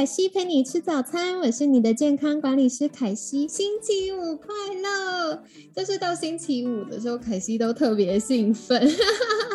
[0.00, 3.46] 凯西陪你吃早餐，我是你的健康管理师凯西。
[3.46, 4.46] 星期五快
[4.82, 5.42] 乐！
[5.76, 8.80] 就是到星期五的时候，凯西都特别兴奋。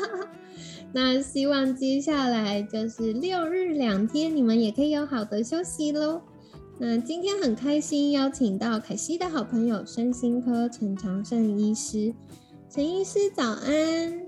[0.93, 6.21] 那希望接下来就是六日两天，你们也可以有好的休息喽。
[6.77, 12.13] 那今天很开心邀请到凯西的好朋友身心科陈长胜医师，
[12.69, 14.21] 陈医师早安，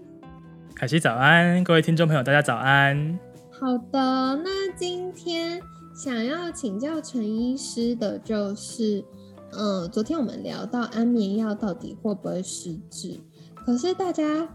[0.73, 3.19] 凯西早安，各位听众朋友大家早安。
[3.51, 5.06] 好的，那今天
[5.97, 9.03] 想要请教陈医师的就是，
[9.51, 13.19] 嗯，昨天我们聊到安眠药到底会不会失智，
[13.55, 14.47] 可是大家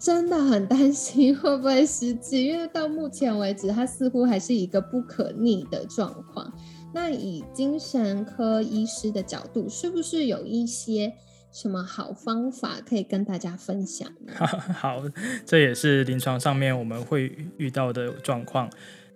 [0.00, 6.52] 真的很担心会不会失智，因为到目前为止它似乎还是一个不可逆的状况。
[6.92, 11.14] 那以精神科医师的角度，是不是有一些？
[11.52, 14.32] 什么好方法可以跟大家分享呢？
[14.72, 15.02] 好，
[15.44, 18.70] 这也是临床上面我们会遇到的状况。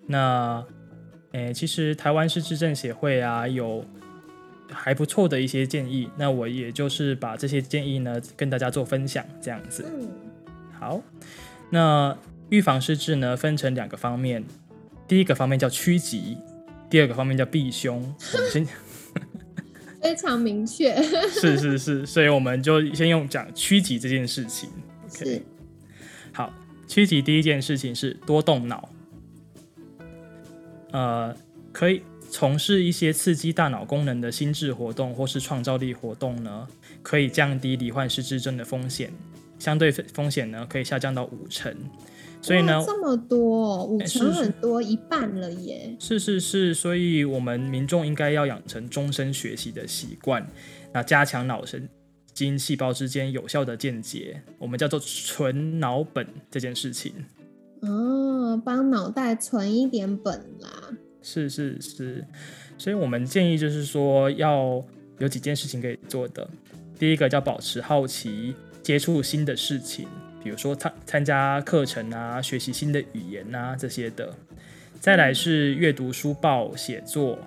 [0.09, 0.65] 那，
[1.35, 3.85] 诶，其实台湾市智症协会啊，有
[4.71, 6.09] 还不错的一些建议。
[6.17, 9.85] 那我也就是把这些建议呢，跟大家做分享，这样子。
[9.93, 10.09] 嗯。
[10.79, 11.03] 好，
[11.71, 12.17] 那
[12.51, 14.45] 预防失智呢，分成两个方面。
[15.09, 16.39] 第一个方面叫趋吉，
[16.89, 18.01] 第二个方面叫避凶。
[18.35, 18.67] 我们先。
[20.01, 20.95] 非常明确，
[21.33, 24.69] 是是是，所以我们就先用讲趋吉这件事情。
[25.11, 25.43] 是，
[26.31, 26.53] 好，
[26.87, 28.87] 趋吉第一件事情是多动脑，
[30.95, 31.37] 呃，
[31.73, 36.69] 可以从事一些刺激大脑功能的心智活动或是创造力活动呢，
[37.03, 39.13] 可以降低罹患失智症的风险，
[39.59, 41.75] 相对风险呢可以下降到五成。
[42.41, 45.97] 所以呢，这么多五成很多一半了耶！
[45.99, 50.47] 是是是，所以我们民众应该要养成终身学习的习惯，
[50.93, 51.89] 那加强脑神
[52.35, 57.15] 经细胞之间有效的间接，我们叫做纯脑本这件事情。
[57.81, 60.71] 哦，帮脑袋存一点本啦。
[61.23, 62.25] 是是是，
[62.77, 64.85] 所以我们建议就是说要
[65.19, 66.49] 有几件事情可以做的。
[66.99, 70.07] 第一个叫保持好奇，接触新的事情。
[70.43, 74.31] 比如说参参加课程啊，学习新的语言啊这些的，
[75.01, 77.39] 再来是阅读书报、写作，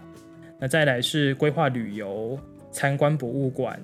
[0.60, 2.40] 那再来是规划旅游、
[2.72, 3.80] 参观博物馆，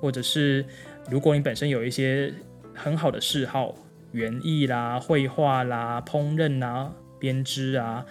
[0.00, 0.64] 或者是
[1.10, 2.32] 如果你本身有一些
[2.74, 3.74] 很好的嗜好，
[4.16, 8.04] 园艺啦、绘画啦、烹饪啊、编织啊，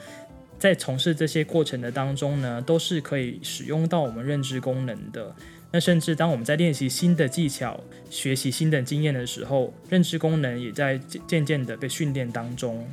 [0.60, 5.36] 在从事这些过程的当中呢，都是可以使用到我们认知功能的。
[5.72, 7.80] 那甚至当我们在练习新的技巧、
[8.10, 12.88] 学习新的经验的时候，认知功能也在渐渐的被训练当中。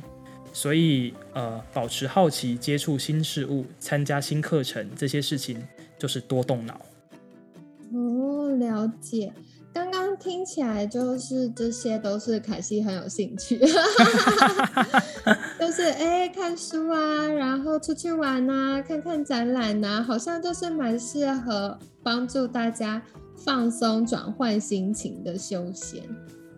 [0.51, 5.63] 所以，呃，保持好奇、接触新事物、参加新课程，这些事情
[5.97, 6.81] 就是多动脑。
[7.93, 9.31] 哦，了解。
[9.73, 13.57] 刚刚听起来就是这些都是凯西很有兴趣，
[15.59, 23.01] 就是哎看书啊，然后出去玩啊，看看展览啊，好像就是蛮适合帮助大家
[23.35, 26.03] 放松、转换心情的休闲。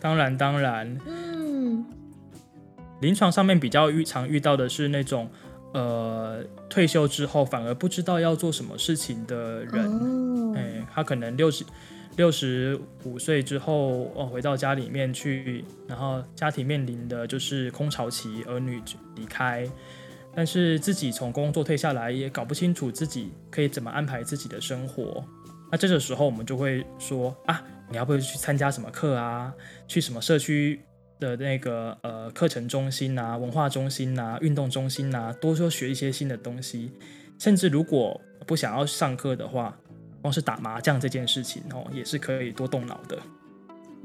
[0.01, 1.85] 当然，当然，嗯，
[2.99, 5.29] 临床上面比较遇常遇到的是那种
[5.73, 11.63] 呃退休之后反而不知道要做什么事情的人，哎，他可能六十。
[12.15, 18.81] 六十五岁之后，哦，回到家里面去，然后家庭面临的就是空巢期，儿女
[19.15, 19.69] 离开，
[20.33, 25.23] 但是自己从工作退下来，也搞不清楚自己可以怎么安排自己的生活。
[25.71, 29.53] 那这个时候，我们就会说啊，你要不要去参加什么课啊？
[29.87, 30.79] 去什么社区
[31.19, 36.91] 的那个呃课程中心啊、文化中心啊、运动中心啊，多说学一些新的东西。
[37.37, 39.77] 甚至如果不想要上课的话，
[40.25, 43.15] 光是打麻将这件事情哦，也是可以多动脑的。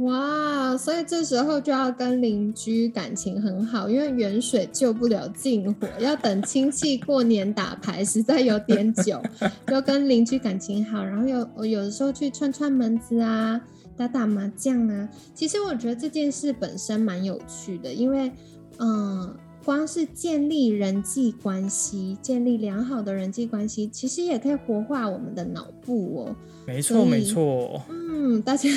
[0.01, 9.19] 哇，所以这时候就要跟邻居感情很好，因为远水救不了近火，要等亲戚过年打牌实在有点久，
[9.67, 13.59] 就跟邻居感情好，然后有有的时候去串串门子啊，
[13.97, 15.09] 打打麻将啊。
[15.35, 18.31] 其实我觉得这件事本身蛮有趣的，因为
[18.79, 19.35] 嗯。
[19.65, 26.37] 光是建立人际关系，建立良好的人际关系，其实也可以活化我们的脑部哦。
[26.67, 27.83] 没错，没错。
[27.89, 28.69] 嗯，大家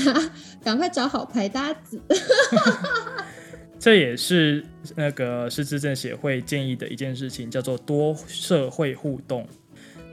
[0.63, 2.00] 赶快找好牌搭子。
[3.80, 4.65] 这也是
[4.95, 9.45] 那个失智症协会建议的一件事情，叫做多社会互动，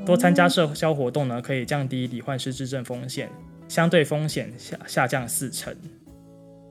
[0.05, 3.31] 多参加社交活动呢，可以降低罹患失智症风险，
[3.69, 5.75] 相对风险下下降四成。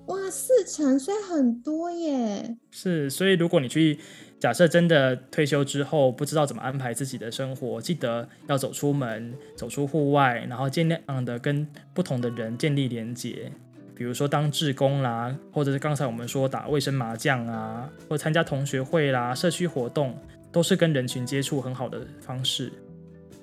[0.10, 2.58] 哇四成，所以很多耶。
[2.72, 3.98] 是，所以如果你去
[4.40, 13.52] 假设真的退休之后不知道怎么安排自己的生活，记得要走出门，走出户外，然后尽量的跟不同的人建立连接。
[13.94, 20.18] 比如说当志工啦，或者是刚才我们说打卫生麻将啊，或参加同学会啦、社区活动，
[20.52, 22.72] 都是跟人群接触很好的方式。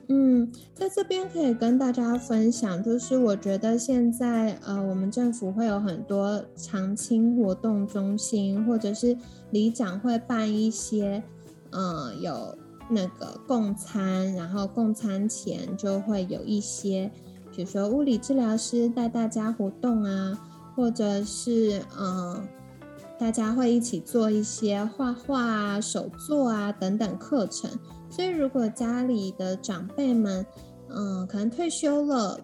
[0.09, 9.17] 嗯，在这边可以跟大家分享，就是我觉得现在呃，我们政府会有很多常青活动中心，或者是
[9.51, 11.23] 里长会办一些，
[11.71, 12.57] 呃，有
[12.89, 17.11] 那个共餐，然后共餐前就会有一些。
[17.51, 20.39] 比如说物理治疗师带大家活动啊，
[20.77, 22.47] 或者是嗯，
[23.19, 27.71] 大家会一起做一些画画啊、手作啊等等课程。
[28.11, 30.45] 所以如果家里的长辈们，
[30.89, 32.41] 嗯，可能退休了，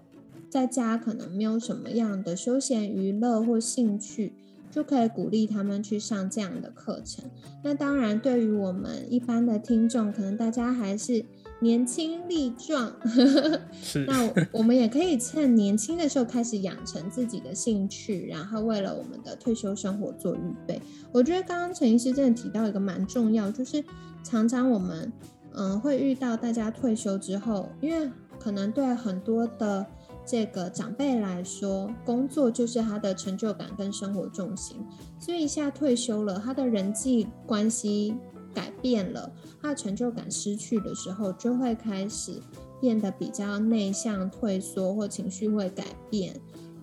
[0.50, 4.34] 在家可能没有什么样的休闲娱乐或兴趣，
[4.70, 7.24] 就可以鼓励他们去上这样的课程。
[7.62, 11.24] 那当然，对于我们一般的听众，可能大家还是。
[11.62, 12.92] 年轻力壮，
[13.80, 14.04] 是。
[14.04, 20.82] 那我们也可以趁年轻的时候开始养成自己的兴趣，然后为了我们的退休生活做预备。
[21.12, 23.82] 我觉得刚刚陈医师真的提到一个蛮重要，就是
[24.24, 25.12] 常常我们
[25.54, 28.10] 嗯会遇到大家退休之后，因为
[28.40, 29.86] 可能对很多的
[30.26, 34.76] 这个长辈来说，工作就是他的成就感跟生活重心，
[35.20, 38.16] 所以一下退休了，他的人际关系。
[38.54, 42.40] 改变了，他的成就感失去的时候，就会开始
[42.80, 46.34] 变得比较内向、退缩，或情绪会改变，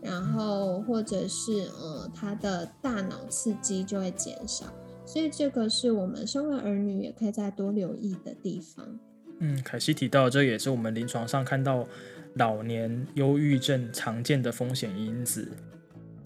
[0.01, 4.65] 然后或者是呃，他的大脑刺激就会减少，
[5.05, 8.99] 所以这个是我们身为儿女也可以再多留意的地方。
[9.39, 11.87] 嗯，凯西提到，这也是我们临床上看到
[12.35, 15.49] 老年忧郁症常见的风险因子。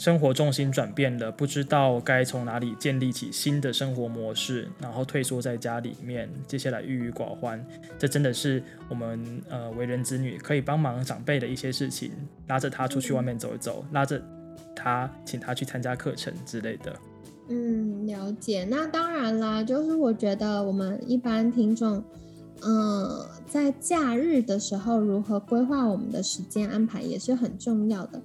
[0.04, 7.66] 生活重心转变了，不知道该从哪里建立起新的生活模式，然后退缩在家里面，接下来郁郁寡欢，
[7.98, 12.12] 这真的是我们呃为人子女可以帮忙长辈的一些事情，
[12.50, 14.22] 拉着他出去外面走一走，拉着
[14.76, 16.94] 他请他去参加课程之类的。
[17.48, 18.68] 嗯，了解。
[18.70, 22.04] 那当然啦，就是我觉得我们一般听众，
[22.62, 28.22] 嗯，在假日的时候如何规划我们的时间安排也是很重要的。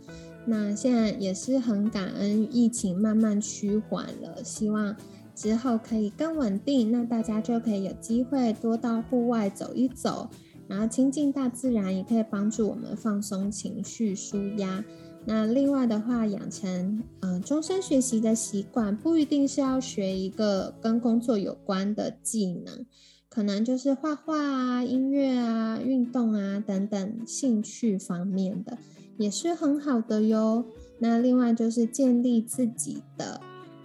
[0.50, 4.96] 那现在也是很感恩，疫情慢慢趋缓了，希望
[5.34, 10.30] 之后可以更稳定，那大家就可以有机会多到户外走一走，
[10.66, 14.82] 然后亲近大自然，也可以帮助我们放松情绪、舒压。
[15.26, 22.86] 那另外的话，养成嗯终身学习的习惯，不一定是要学一个跟工作有关的技能，
[23.28, 28.78] 可能就是画画啊、音乐啊、运动啊等等兴趣方面的。
[29.18, 30.64] 也是很好的哟。
[30.98, 33.40] 那另外就是建立自己的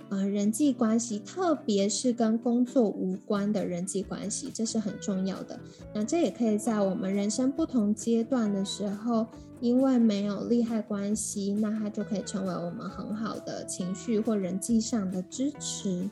[0.10, 5.60] 呃人际关系，特别是跟工作无关的人际关系，这是很重要的。
[5.94, 9.28] 那这也可以在我们人生不同阶段的时候，
[9.60, 16.10] 因为没有利害关系，那它就可以成为我们很好的情绪或人际上的支持。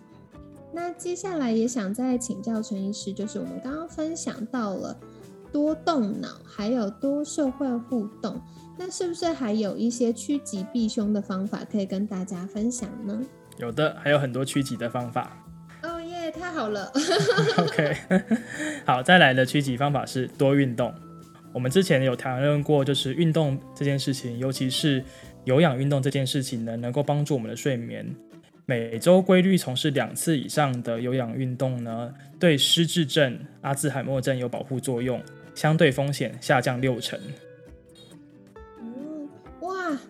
[0.73, 4.97] 那接下来也想再请教陈医师，就是我们刚刚分享到了
[5.51, 8.39] 多动脑，还有多社会互动。
[8.83, 13.21] 那是不是还有一些趋吉避凶的方法可以跟大家分享呢？
[13.59, 15.37] 有的，还有很多趋吉的方法。
[15.83, 16.91] 哦耶，太好了。
[17.61, 17.95] OK，
[18.83, 20.91] 好，再来的趋吉方法是多运动。
[21.53, 25.03] 我们之前有谈论过，就是运动这件事情，尤其是
[25.43, 28.03] 有氧运动这件事情呢，能够帮助我们的睡眠。
[28.65, 35.21] 每周规律从事两次以上的有氧运动呢，对失智症、阿兹海默症有保护作用，
[35.53, 37.19] 相对风险下降六成。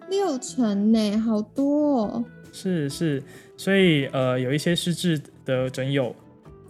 [0.10, 2.26] 六成呢，好多哦。
[2.52, 3.24] 是是，
[3.56, 6.16] 所以呃，有一些失智的诊友，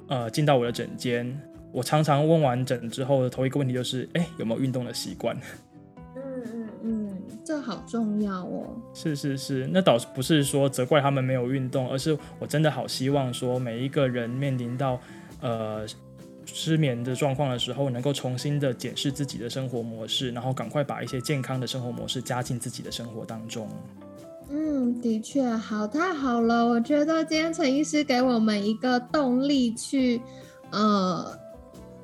[0.07, 1.39] 呃，进到我的诊间，
[1.71, 5.35] 我常常问完诊之后的头一个问题就是，哎，有没有运动的习惯？
[6.15, 6.21] 嗯
[6.53, 8.67] 嗯嗯，这好重要哦。
[8.93, 14.99] 是是是，那倒不是说责怪他们没有运动，而是我真的好希望说，每一个人面临到
[15.41, 15.85] 呃。
[16.53, 23.69] 失眠的状况的时候，能够重新的检视自己的生活模式，然后赶快把一些健康的生活模式加进自己的生活当中。
[24.49, 26.65] 嗯，的确好，太好了！
[26.65, 30.21] 我觉得今天陈医师给我们一个动力去，
[30.71, 31.39] 呃，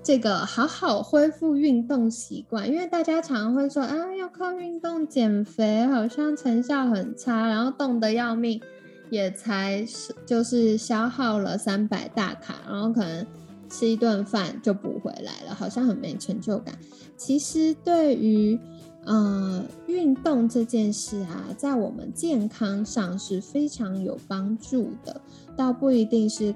[0.01, 8.61] 这个好好恢复运动习惯，因为大家常会说啊，要靠运动减肥，好像成效很差，然后动得要命，
[9.09, 13.27] 也才是就是消耗了三百大卡，然后可能。
[13.69, 16.77] 吃一顿饭就补回来了，好像很没成就感。
[17.15, 18.59] 其实对于
[19.05, 25.21] 呃，运动这件事啊，在我们健康上是非常有帮助的，
[25.55, 26.53] 倒不一定是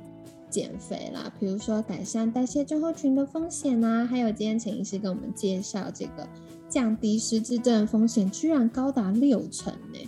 [0.50, 6.28] 减肥啦，比如说改善代谢症候群的风险啊，还有今天陈医师跟我们介绍这个
[6.68, 10.00] 降低失智症风险，居然高达六成呢。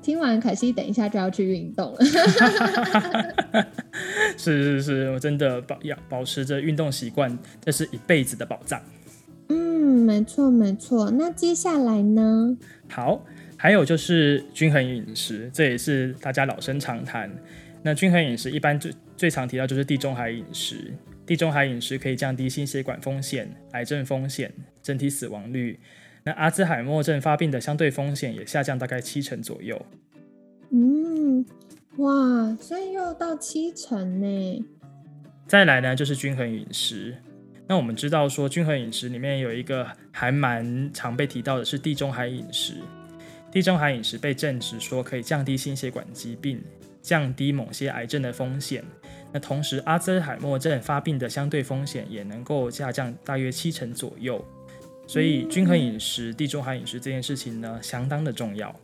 [0.00, 1.98] 听完凯西，等一下就要去运动了。
[4.36, 8.80] 是是是，我真的保要保持着运动习惯，这是一辈子的保障。
[9.48, 9.56] 嗯，
[10.04, 11.10] 没错没错。
[11.10, 12.56] 那接下来呢？
[12.88, 13.24] 好，
[13.56, 17.30] 还有就是均衡饮食，这也是大家老生常谈。
[17.82, 20.92] 那均衡饮食一般最最常提到就是地中海饮食。
[21.24, 25.78] 地中海饮食可以降低心血管风险、癌症风险、整体死亡率。
[26.24, 29.84] 那阿兹海默症发病的相对风险也下降大概七成左右。
[30.70, 31.44] 嗯，
[31.98, 34.64] 哇，所以又到七成呢。
[35.46, 37.16] 再来呢，就是均衡饮食。
[37.66, 42.74] 那我们知道说，均衡饮食里面有一个还蛮常被提到的是地中海饮食。
[43.50, 46.62] 地中海饮食被证实说可以降低心血管疾病、
[47.00, 48.84] 降低某些癌症的风险。
[49.32, 54.44] 那同时，阿兹海默症发病的相对风险也能够下降大约七成左右。
[55.06, 58.74] 所以，均衡饮食、地中海饮食这件事情呢，相当的重要。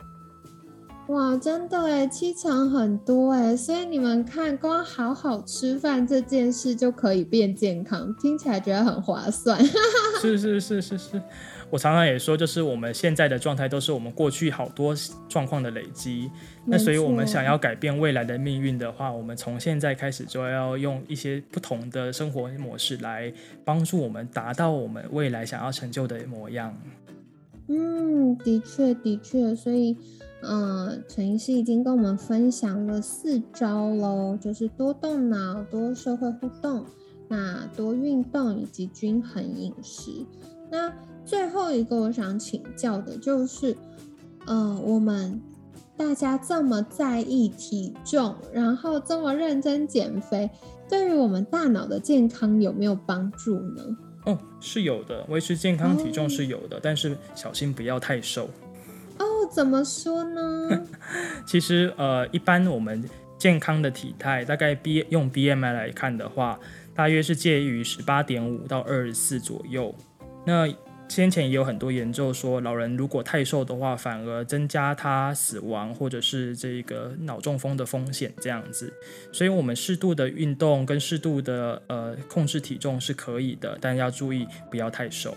[1.13, 9.63] 哇，真的哎，七成很多哎，所以你们看，光好好吃饭这件事就可以变健康，听起来觉得很划算。
[10.23, 11.23] 是是是是是。
[11.69, 14.95] 我常常也说，就是我们现在的状态都是我们过去好多
[15.29, 16.31] 状况的累积。
[16.67, 23.33] 那所以，我们想要改变未来的命运的话，我们从现在开始就要用一些不同的生活模式来
[23.65, 26.77] 帮助我们达到我们未来想要成就的模样。
[27.69, 29.55] 嗯，的确的确。
[29.55, 29.97] 所以，
[30.43, 36.85] 嗯，陈医师已经跟我们分享了四招喽，就是多动脑、多社会互动、
[37.29, 40.11] 那多运动以及均衡饮食。
[40.71, 40.93] 那
[41.25, 43.77] 最后一个我想请教的就是，
[44.47, 45.41] 呃，我们
[45.97, 50.51] 大家这么在意体重，然后这么认真减肥，
[50.89, 53.97] 对于我们大脑的健康有没有帮助呢？
[54.27, 58.49] 哦，是有的，维持健康体重是有的，但是小心不要太瘦。
[59.53, 60.87] 怎么说呢？
[61.47, 63.05] 其实，呃，一般我们
[63.37, 66.59] 健康的体态，大概 B 用 BMI 来看的话，
[66.95, 69.95] 大约是介于十八点五到二十四左右。
[70.47, 70.67] 那
[71.09, 78.91] 先前也有很多研究说，老人如果太瘦的话，反而增加他死亡或者是这个脑中风的风险这样子。
[79.33, 85.37] 所以，我们适度的运动跟适度的呃控制体重是可以的，但要注意不要太瘦。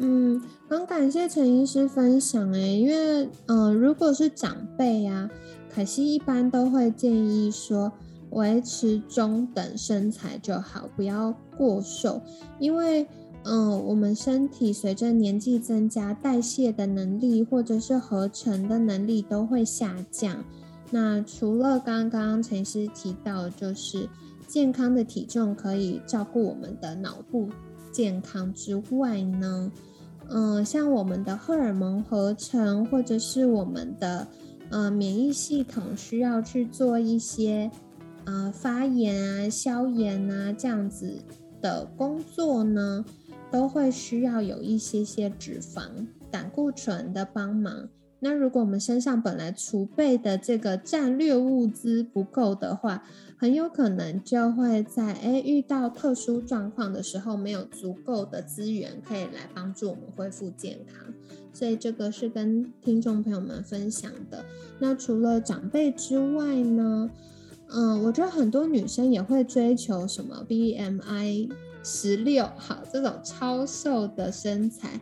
[0.00, 5.30] 嗯，很感谢陈医师分享诶，因为呃，如果是长辈呀，
[5.68, 7.92] 凯西一般都会建议说，
[8.30, 12.20] 维持中等身材就好，不要过瘦，
[12.58, 13.06] 因为。
[13.42, 20.44] 嗯，我们身体随着年纪增加，代谢的能力或者是合成的能力都会下降。
[20.90, 24.06] 那除了刚刚陈医师提到，就是
[24.46, 27.48] 健康的体重可以照顾我们的脑部
[27.90, 29.72] 健康之外呢，
[30.30, 34.26] 嗯，像我们的荷尔蒙合成或者是我们的
[34.70, 37.70] 呃免疫系统需要去做一些
[38.24, 41.18] 呃发炎啊、消炎啊这样子
[41.60, 43.04] 的工作呢。
[43.52, 45.82] 都会需要有一些些脂肪、
[46.30, 47.88] 胆固醇的帮忙。
[48.20, 53.02] 那如果我们身上本来储备的这个战略物资不够的话，
[53.40, 61.14] 很有可能就会在诶遇到特殊状况的时候，没有足够的资源可以来帮助我们恢复健康。
[61.50, 64.44] 所以这个是跟听众朋友们分享的。
[64.78, 67.10] 那除了长辈之外呢，
[67.70, 71.50] 嗯，我觉得很多女生也会追求什么 BMI。
[71.82, 75.00] 十六好，这种超瘦的身材，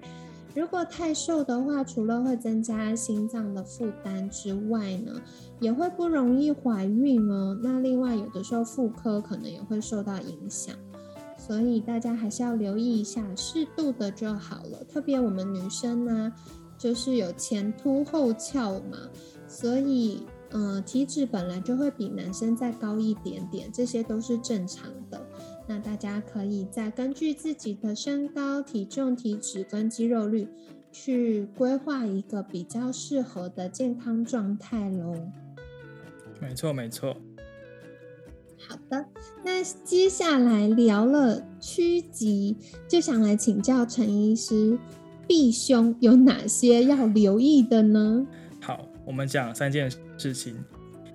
[0.59, 5.13] 如果太瘦的话，除了会增加心脏的负担之外呢，
[5.61, 7.57] 也会不容易怀孕哦。
[7.63, 10.75] 那另外有的时候妇科可能也会受到影响，
[11.37, 14.83] 所以大家还是要留意一下，适度的就好了。
[14.89, 16.33] 特别我们女生呢，
[16.77, 18.99] 就是有前凸后翘嘛，
[19.47, 25.25] 所以呃体脂本来就会比男生再高一点点，这些都是正常的。
[25.71, 30.49] 那大家可以再根据自己的身高、体重、体脂跟肌肉率，
[30.91, 35.15] 去规划一个比较适合的健康状态喽。
[36.41, 37.15] 没错，没错。
[38.67, 39.05] 好的，
[39.45, 42.57] 那接下来聊了趋吉，
[42.89, 44.79] 就想来请教陈医师，
[45.27, 48.27] 避胸有哪些要留意的呢？
[48.61, 50.57] 好，我们讲三件事情，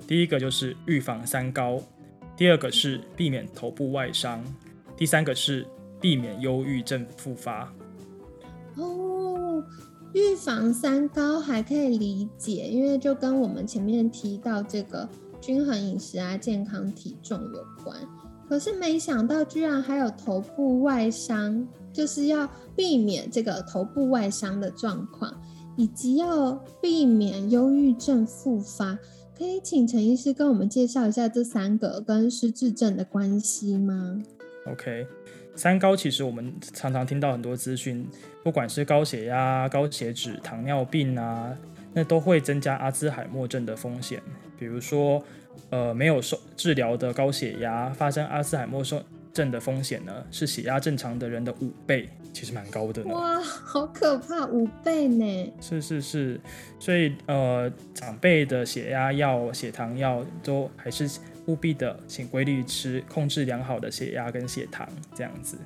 [0.07, 1.81] 第一个就是预防三高。
[2.43, 4.43] 第二个是避免头部外伤，
[4.97, 5.65] 第三个是
[6.01, 7.73] 避免忧郁症复发。
[8.75, 9.63] 哦，
[10.11, 15.07] 预防三高还可以理解，因为就跟我们前面提到这个
[15.39, 17.97] 均衡饮食啊、健康体重有关。
[18.49, 22.45] 可是没想到，居然还有头部外伤，就是要
[22.75, 25.33] 避免这个头部外伤的状况，
[25.77, 28.99] 以及要避免忧郁症复发。
[29.37, 34.21] 可以请陈医师跟我们介绍一下这三个跟失智症的关系吗
[34.67, 35.07] ？OK，
[35.55, 38.07] 三高其实我们常常听到很多资讯，
[38.43, 41.57] 不管是高血压、高血脂、糖尿病啊，
[41.93, 44.21] 那都会增加阿兹海默症的风险，
[44.57, 45.23] 比如说。
[45.69, 49.03] 呃，没有受治疗的高血压发生阿兹海默症
[49.49, 53.13] 的风险呢，是血压正常的人的五倍，其实蛮高的呢。
[53.13, 55.53] 哇，好可怕，五倍呢？
[55.59, 56.39] 是是是，
[56.79, 61.09] 所以呃，长辈的血压药、血糖药都还是
[61.47, 65.57] 务必的，请规律吃，控制良好的血压跟血糖，这样子。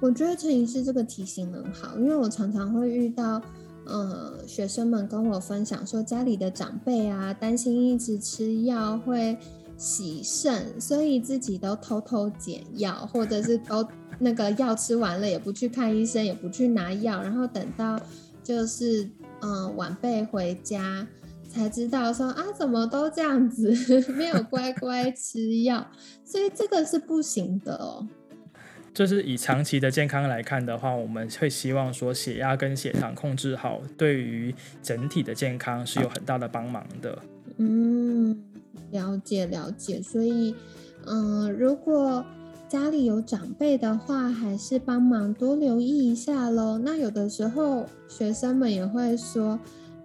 [0.00, 3.40] 我觉得陈医师这个提醒很好，因为我常常会遇到。
[3.86, 9.36] 呃，学生们跟我分享说，家里的长辈啊，担心一直吃药会
[9.80, 17.98] 洗肾，所以自己都偷偷减药，或者是都那个药吃完了也不去看医生，也不去拿药，然后等到
[18.44, 19.08] 就是
[19.40, 21.06] 嗯晚辈回家
[21.48, 23.72] 才知道说啊，怎么都这样子，
[24.12, 25.90] 没有乖乖吃药，
[26.26, 28.06] 所以这个是不行的哦。
[28.92, 37.18] 就是以长期的健康来看的话，我们会希望说血压跟血糖控制好，对于整体的健康是有很大的帮忙的。
[37.58, 38.36] 嗯，
[38.90, 40.00] 了解了解。
[40.02, 40.54] 所以，
[41.06, 42.24] 嗯，如果
[42.68, 46.78] 家里有长辈的话，还是帮忙多留意一下喽。
[46.78, 49.58] 那有的时候学生们也会说，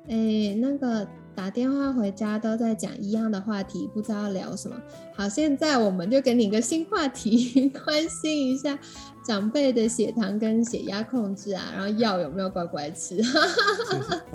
[0.07, 1.07] 哎，那个。
[1.35, 4.75] 打电话回家都在讲一样的话题，不知道聊什么。
[5.13, 8.79] 好，现在我们就给你一个新话题， 关心一下
[9.25, 13.21] 长辈的血糖跟血压控制啊，然后药有没有乖乖吃？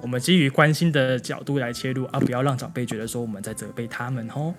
[0.03, 4.55] 我们基于关心的角度来切入啊，不要让长辈觉得说我们在责备他们哦。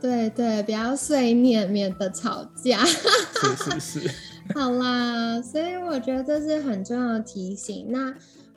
[0.00, 2.84] 对对，不要碎念，免得吵架。
[2.84, 4.10] 是是是。
[4.54, 7.86] 好啦，所以我觉得这是很重要的提醒。
[7.88, 8.12] 那。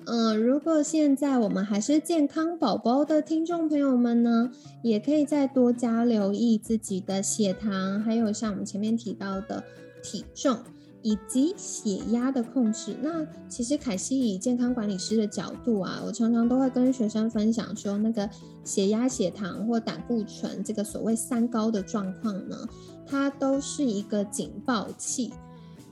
[0.05, 9.63] 嗯，如果现在我们还是健康宝宝的听众朋友们呢，也可以再多加留意自己的血糖，还有像我们前面提到的
[10.01, 10.57] 体重
[11.03, 12.95] 以及血压的控制。
[13.01, 18.27] 那其实凯西以健康管理师的角度啊，我常常都会跟学生分享说，那个
[18.63, 22.57] 血压、血糖或胆固醇这个所谓三高的状况呢，
[23.05, 25.31] 它都是一个警报器。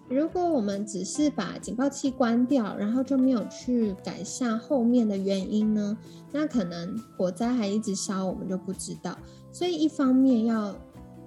[0.09, 5.95] 如果我们只是把警报器关掉，然后就没有去改善后面的原因呢？
[6.31, 9.15] 那可能火灾还一直烧，我们就不知道。
[9.51, 10.75] 所以一方面要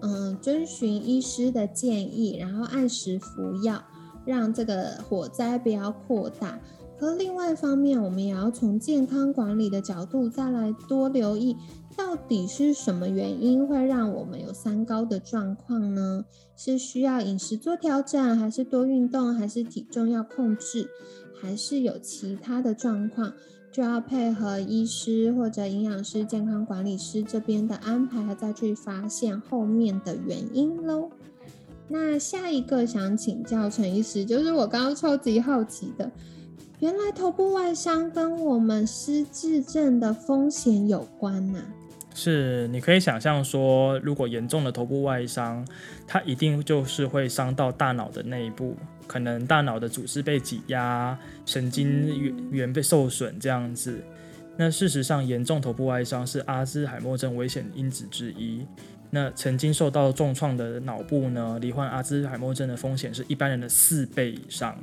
[0.00, 3.80] 嗯遵循医师的建议，然后按时服药，
[4.24, 6.58] 让这个火灾不要扩大。
[6.98, 11.56] 可另外一方面，我们也要从健康管理的角度再来多留意。
[11.96, 16.24] 到底是什么原因会让我们有三高的状况呢？
[16.56, 20.88] 是需要饮食做调整，还是多运动，还是体重要控制，
[21.40, 23.32] 还是有其他的状况？
[23.72, 31.10] 就要配合医师或者营养师、健康管理师这边的安排，再去发现后面的原因喽。
[31.88, 36.10] 那下一个想请教陈医师，就是我刚刚超级好奇的，
[36.80, 41.60] 原来头部外伤跟我们失智症的风险有关呐？
[42.14, 45.66] 是，你可以想象说，如果严重的头部外伤，
[46.06, 53.98] 它一定就是会伤到大脑的内部，可能大脑的组织被挤压，神经元被受损这样子。
[54.56, 58.66] 那事实上，严重头部外伤是阿兹海默症危险因子之一。
[59.08, 64.78] 那曾经受到重创的脑部呢，罹患阿兹海默症的风险是一般人的四倍以上。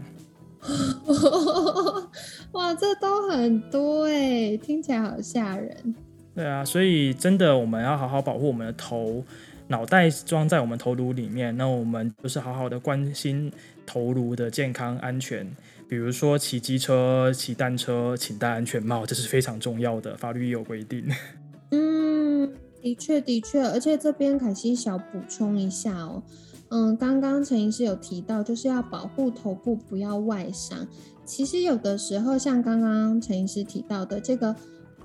[2.53, 5.95] 哇，这都很多哎，听起来好吓人。
[6.35, 9.23] 对啊，所以真的我们要好好保护我们的头，
[9.67, 13.51] 脑袋装在我们头颅里面，那我们就是好好的关心
[13.85, 15.45] 头颅的健康安全。
[15.89, 21.03] 比如说骑机车、骑单车，请戴安全帽，这是非常重要的，法律也有规定。
[21.71, 22.49] 嗯，
[22.81, 26.23] 的确的确，而且这边凯西小补充一下哦，
[26.69, 30.87] 嗯，刚刚陈医师有提到，就是要保护头部不要外伤。
[31.25, 34.55] 其实有的时候，像刚刚陈医师提到的这个。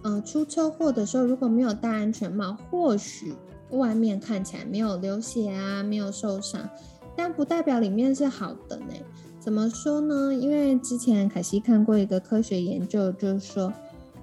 [0.05, 3.35] 呃，出车祸的时候如果没有戴安全帽，或许
[3.71, 6.69] 外面看起来没有流血啊，没有受伤，
[7.17, 8.93] 但不代表里面是好的呢。
[9.41, 10.35] 怎么说呢？
[10.35, 13.73] 因为之前凯西看过一个科学研究，就是说，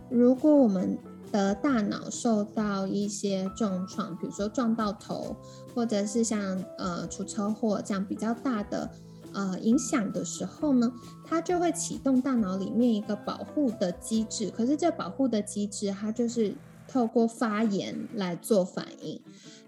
[0.10, 0.98] 如果我们
[1.32, 5.36] 的大脑受到一些重创，比如说撞到头，
[5.74, 8.88] 或者是像呃出车祸这样比较大的
[9.34, 10.92] 呃影响的时候呢，
[11.26, 14.50] 它就会启动大脑里面一个保护的机制。
[14.50, 16.54] 可是这保护的机制，它就是
[16.88, 19.20] 透过发炎来做反应。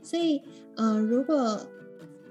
[0.01, 0.41] 所以，
[0.75, 1.61] 呃，如果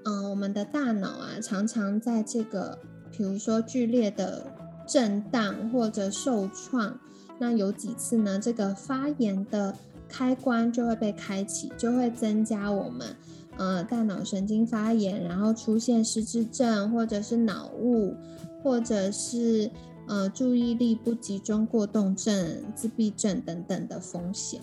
[0.05, 2.77] 嗯我们的大脑啊常常在这个，
[3.11, 4.45] 比如说剧烈的
[4.87, 6.99] 震荡或者受创，
[7.39, 9.75] 那有几次呢，这个发炎的
[10.07, 13.15] 开关就会被开启，就会增加我们。
[13.57, 18.15] 呃，大脑神经发炎，然后出现失智症，或者是脑雾，
[18.63, 19.69] 或者是
[20.07, 24.59] 呃注意力不集中过动症、自闭症等等的风险。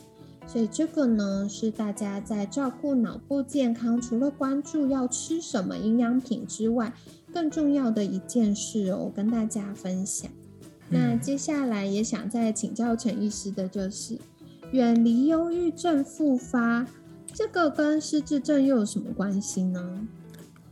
[0.47, 6.93] 所以这个呢，是大家在照顾脑部健康，除了关注要吃什么营养品之外，
[7.33, 10.29] 更重要的一件事哦，跟大家分享。
[10.89, 14.19] 那接下来也想再请教陈医师的就是，
[14.73, 16.85] 远离忧郁症复发。
[17.35, 20.07] 这个跟失智症又有什么关系呢？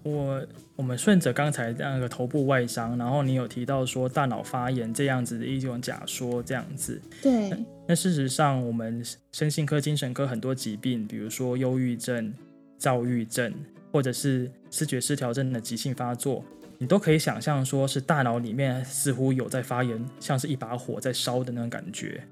[0.05, 7.01] 我我们顺着刚才那个头部外伤，然后你有提到说大脑发炎这样子的一种假说，这样子。
[7.21, 7.53] 对。
[7.87, 12.33] 那事实上，我们身心科、精神科很多疾病，比如说忧郁症、
[12.79, 13.53] 躁郁症，
[13.93, 16.45] 或者是视觉失调症的急性发作，
[16.79, 22.23] 你都可以想象说是大脑里面似乎有在发炎，像是一把火在烧的那种感觉。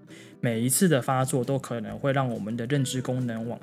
[0.41, 3.59] 每一次的发作都可能会让我们的认知功能往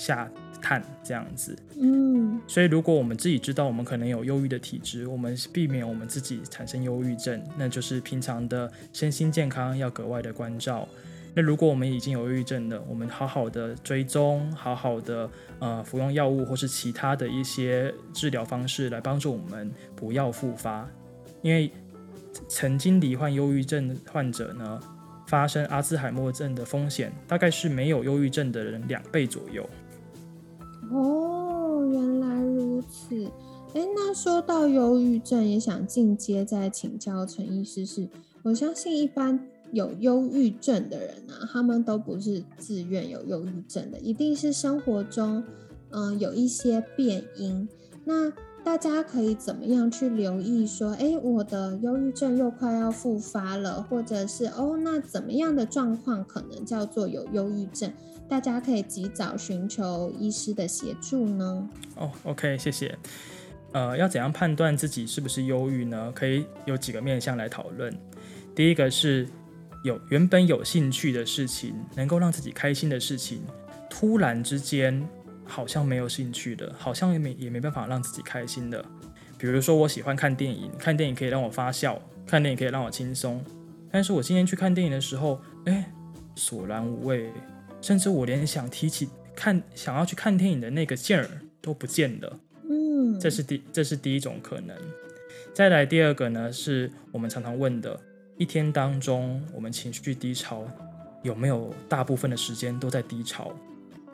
[0.00, 0.30] 下。
[0.62, 10.86] 探这样子，嗯，所以如果我们自己知道我们可能有忧郁的体质，我们避免我们自己产生忧郁症，那就是平常的身心健康要格外的关照。
[11.34, 20.86] 那如果我们已经有忧郁症了，我们好好的追踪，好好的呃服用药物或是其他的一些治疗方式来帮助我们不要复发，
[21.40, 21.72] 因为
[22.48, 24.78] 曾经罹患忧郁症患者呢，
[25.26, 29.66] 发生阿兹海默症的风险大概是没有忧郁症的人两倍左右。
[30.92, 33.24] 哦，原来如此。
[33.72, 37.86] 哎，那说到忧郁症，也想进阶再请教陈医师。
[37.86, 38.08] 是，
[38.42, 45.44] 我相信一般有忧郁症的人呢，他们都不是自愿有忧郁症的，一定是生活中
[45.90, 47.68] 嗯有一些变因。
[48.04, 50.66] 那大家可以怎么样去留意？
[50.66, 57.92] 说，哎，我的忧郁症又快要复发了，或者是哦，那怎么样的状况可能叫做有忧郁症？
[58.28, 61.68] 大家可以及早寻求医师的协助呢。
[61.96, 62.96] 哦，OK，谢谢。
[63.72, 66.12] 呃，要怎样判断自己是不是忧郁呢？
[66.14, 67.92] 可以有几个面向来讨论。
[68.54, 69.26] 第一个是
[69.82, 73.40] 有原本有兴趣的事情，能够让自己开心的事情，
[73.88, 75.04] 突然之间。
[75.50, 78.82] 好像没有兴趣的，好像也没也没办法让自己开心的。
[79.36, 83.42] 比如说，我喜欢看电影，看电影可以让我发笑，看电影可以让我轻松。
[83.90, 85.90] 但是我今天去看电影的时候，哎，
[86.36, 87.30] 索然无味，
[87.80, 91.28] 甚至我连想提起看想要去看电影的那个劲儿
[91.60, 92.38] 都不见了。
[92.68, 94.76] 嗯，这是第这是第一种可能。
[95.52, 97.98] 再来第二个呢，是我们常常问的，
[98.36, 100.64] 一天当中我们情绪低潮，
[101.22, 103.52] 有没有大部分的时间都在低潮？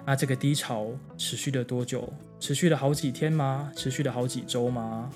[0.07, 2.09] 那这个低潮持续了多久？
[2.39, 3.73] 持续了好几天吗？
[3.75, 5.11] 持续了好几周吗？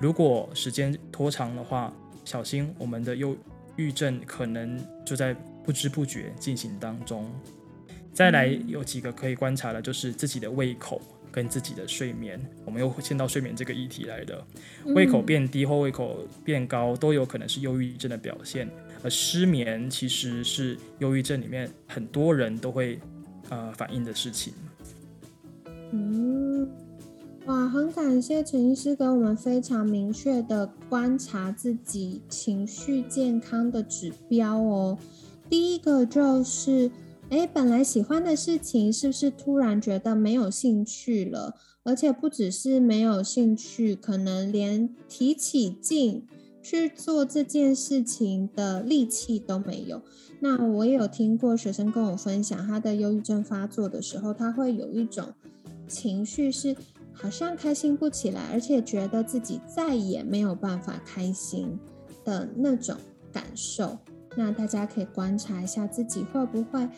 [0.00, 1.92] 如果时间拖长的话，
[2.24, 3.36] 小心我们的忧
[3.76, 7.30] 郁症可能就在不知不觉进行当中。
[8.14, 12.40] 再来有几个可以观察的，就是自己的胃口跟自己的睡眠。
[12.64, 14.42] 我们又牵到睡眠这个议题来的，
[14.86, 18.66] 胃口变低或胃口变高都有可能是忧郁症的表现。
[19.02, 22.98] 而失眠其实是忧郁症里面很多人都会。
[23.50, 24.54] 呃，反映的事情。
[25.92, 26.68] 嗯，
[27.46, 34.98] 哇，很感谢陈医师给我们非常明确的观察自己情绪健康的指标哦。
[35.48, 36.90] 第一个就是，
[37.28, 41.56] 哎，本来喜欢的事情是不是突然觉得没有兴趣了？
[41.82, 46.26] 而且不只是没有兴趣，可能连提起劲
[46.62, 50.02] 去做这件事情的力气都没有。
[50.40, 55.34] 那我也有听过学生跟我分享，他的忧郁症发作的时候，他会有一种
[55.86, 56.74] 情绪是
[57.12, 61.78] 好像开心不起来，而且觉得自己再也没有办法开心
[62.24, 62.96] 的那种
[63.32, 63.98] 感受。
[64.36, 66.88] 那大家可以观察一下自己会不会，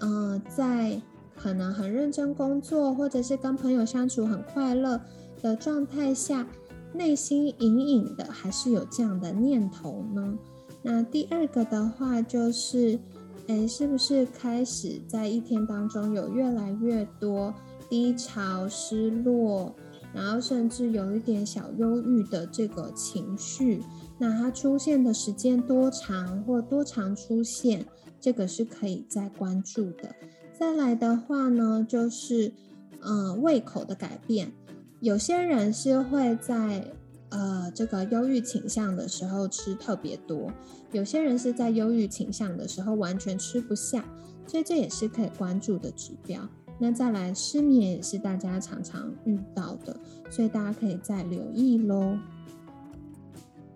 [0.00, 1.00] 呃，在
[1.36, 5.00] 可能很认真工作，或者是跟朋友相处很快乐
[5.40, 6.46] 的状态下，
[6.92, 10.38] 内心隐隐的还是有这样的念头呢？
[10.82, 12.98] 那第二个的话就是，
[13.46, 17.52] 哎，是不是开始在一天当中有越来越多
[17.88, 19.74] 低潮、失落，
[20.14, 23.82] 然后甚至有一点小忧郁的这个情绪？
[24.18, 27.84] 那它出现的时间多长或多长出现，
[28.20, 30.14] 这个是可以再关注的。
[30.58, 32.52] 再来的话呢，就是，
[33.00, 34.52] 嗯，胃口的改变，
[35.00, 36.84] 有些人是会在。
[37.32, 40.52] 呃这个忧郁倾向的时候吃特别多，
[40.90, 44.04] 有些人是在忧郁倾向的时候完全吃不下，
[44.48, 46.40] 所以这也是可以关注的指标。
[46.76, 49.96] 那再来失眠也是大家常常遇到的，
[50.28, 52.18] 所以大家可以再留意喽。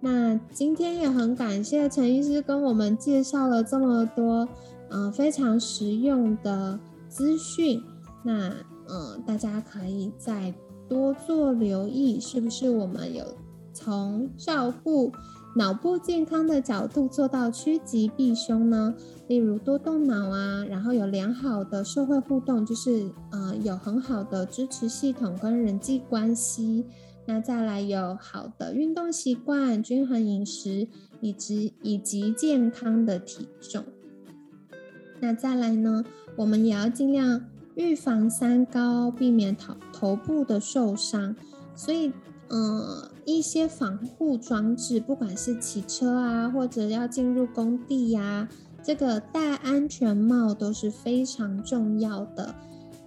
[0.00, 4.48] 那今天也很感谢陈医师跟我们介绍了这么多，
[4.90, 6.76] 嗯，非常实用的
[7.08, 7.80] 资讯。
[8.24, 8.52] 那
[8.88, 10.52] 嗯，大家可以再
[10.88, 13.24] 多做留意，是不是我们有
[13.72, 15.12] 从照顾
[15.56, 18.94] 脑部健康的角度做到趋吉避凶呢？
[19.28, 26.84] 例如多动脑啊，然后有良好的社会互动，就是呃有很好的支持系统跟人际关系。
[27.26, 30.86] 那再来有好的运动习惯、均衡饮食，
[31.22, 33.82] 以及以及健康的体重。
[35.20, 36.04] 那再来呢，
[36.36, 37.40] 我们也要尽量
[37.74, 41.34] 预防三高，避免头头部的受伤。
[41.74, 42.12] 所以，
[42.48, 48.48] 嗯，一些防护装置，不管是骑车啊，或者要进入工地呀。
[48.82, 52.54] 这个戴安全帽都是非常重要的。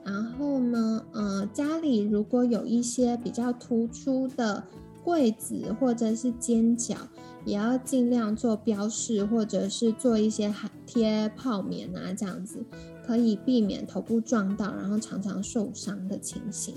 [0.04, 4.64] 然后呢，呃，家里如果有一些比较突出的
[5.04, 6.96] 柜子或者是尖角，
[7.46, 10.54] 也要尽量做标示，或者是做一些
[10.86, 12.66] 贴泡棉啊，这样子
[13.08, 16.76] 可以避免头部撞到，然后常常受伤的情形。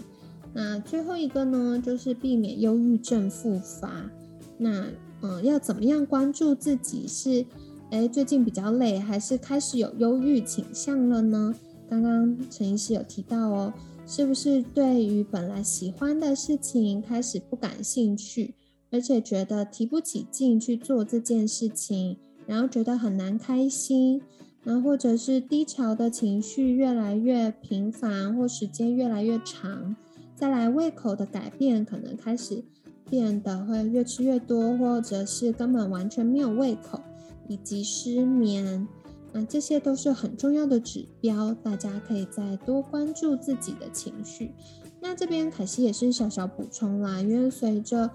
[0.54, 4.08] 那最后一个呢，就是避免忧郁症复发。
[4.56, 4.86] 那，
[5.22, 7.44] 嗯，要怎么样关注自己是？
[7.90, 11.52] 哎，最近比较累，还是开始有忧郁倾向了呢？
[11.88, 13.72] 刚刚陈医师有提到哦，
[14.06, 18.54] 是不是对于本来喜欢的事情开始不感兴趣，
[18.92, 22.16] 而且觉得提不起劲去做这件事情，
[22.46, 24.22] 然后觉得很难开心，
[24.64, 29.94] 然后或者是低潮的情绪越来越频繁，或时间越来越长，
[30.35, 32.64] 再来胃口的改变，可能开始
[33.09, 37.01] 变得会越吃越多，或者是根本完全没有胃口。
[37.49, 38.87] 以及失眠，
[39.33, 44.53] 那这些都是很重要的指标，大家可以再多关注自己的情绪。
[45.01, 48.09] 那这边凯西也是小小补充啦，因为随着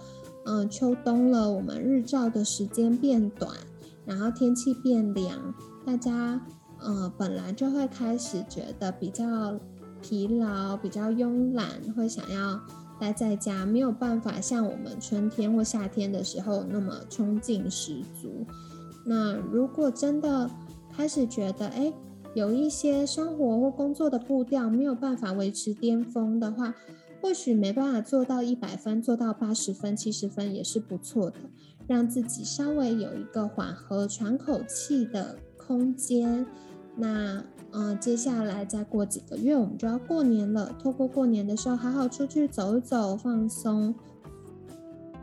[0.46, 3.52] 嗯秋冬了，我们日照的时间变短，
[4.06, 5.54] 然后天气变凉，
[5.86, 6.42] 大家
[6.80, 9.58] 呃本来就会开始觉得比较
[10.02, 12.60] 疲劳、比较慵懒，会想要
[13.00, 18.46] 待在家，没有办法像我们春天或夏天的时候那么冲劲十足。
[19.06, 20.50] 那如果真的
[20.92, 21.94] 开始觉得，哎，
[22.34, 26.74] 有一些生活或工作的步调没有办法维持巅峰的话，
[27.22, 31.38] 或许没办法做到一百分，做到八十分、七十分也是不错的，
[31.88, 36.46] 让自己稍微有一个缓和、喘口气的空间。
[36.96, 43.94] 那，嗯，接下来再过几个月，我们就要过年了，透过过年的时候，好好出去走一走，放松。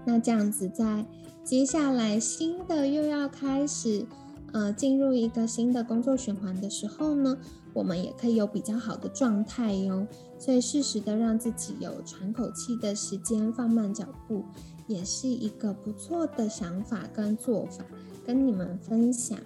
[0.04, 1.06] 那这样子在。
[1.44, 4.06] 接下来新的又要开始，
[4.52, 7.36] 呃，进入一个新的工作循环的时候呢，
[7.72, 10.06] 我们也可以有比较好的状态哟。
[10.38, 14.44] 所以适时的让自己有喘口气的时间，放慢脚步，
[14.86, 17.84] 也是一个不错的想法跟做法，
[18.24, 19.36] 跟你们分享。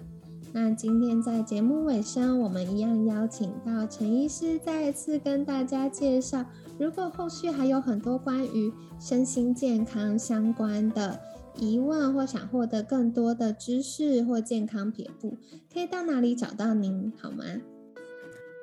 [0.59, 6.43] 那今天在节目尾声，我们一样邀请到陈医师再次跟大家介绍。
[6.79, 11.19] 如果后续还有很多关于身心健康相关的。
[11.55, 15.37] 疑问或想获得更多的知识或健康撇步，
[15.71, 17.43] 可以到哪里找到您好吗？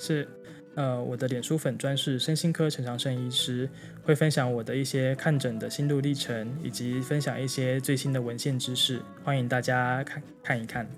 [0.00, 0.26] 是，
[0.74, 3.68] 呃，我的脸书粉专是身心科陈长胜医师，
[4.02, 10.88] 会分享我的一些看诊的心路历程，以及分享一些最新的文献知识，欢迎大家看看一看。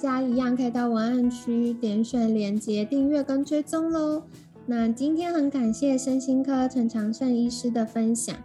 [0.00, 4.22] 大家一样可以到文案区点选连接订阅跟追踪喽。
[4.64, 8.36] 那今天很感谢身心科陈长胜医师的分享。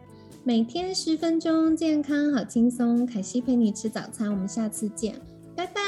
[0.43, 3.05] 每天十分钟，健康好轻松。
[3.05, 5.13] 凯西陪你吃早餐，我们下次见，
[5.55, 5.79] 拜拜，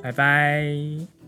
[0.00, 1.19] 拜拜。